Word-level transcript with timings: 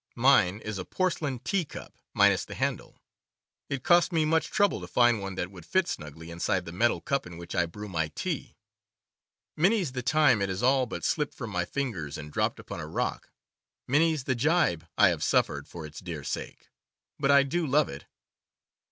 Mine 0.15 0.57
is 0.61 0.79
a 0.79 0.83
porcelain 0.83 1.37
teacup, 1.37 1.95
minus 2.15 2.43
the 2.43 2.55
handle. 2.55 2.97
It 3.69 3.83
cost 3.83 4.11
me 4.11 4.25
much 4.25 4.49
trouble 4.49 4.81
to 4.81 4.87
find 4.87 5.21
one 5.21 5.35
that 5.35 5.51
would 5.51 5.63
fit 5.63 5.87
snugly 5.87 6.31
inside 6.31 6.65
the 6.65 6.71
metal 6.71 7.01
cup 7.01 7.27
in 7.27 7.37
which 7.37 7.53
I 7.53 7.67
brew 7.67 7.87
my 7.87 8.07
tea. 8.07 8.57
Many's 9.55 9.91
the 9.91 10.01
time 10.01 10.41
it 10.41 10.49
has 10.49 10.63
all 10.63 10.87
but 10.87 11.05
slipped 11.05 11.35
from 11.35 11.51
my 11.51 11.65
fingers 11.65 12.17
and 12.17 12.33
dropped 12.33 12.59
upon 12.59 12.79
a 12.79 12.87
rock; 12.87 13.29
many's 13.87 14.23
the 14.23 14.33
gibe 14.33 14.87
I 14.97 15.09
have 15.09 15.21
suffered 15.23 15.67
for 15.67 15.85
its 15.85 15.99
dear 15.99 16.23
sake. 16.23 16.69
But 17.19 17.29
I 17.29 17.43
do 17.43 17.67
love 17.67 17.87
it. 17.87 18.05